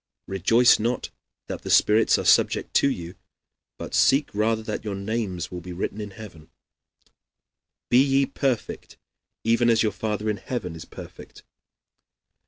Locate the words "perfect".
8.25-8.97, 10.85-11.43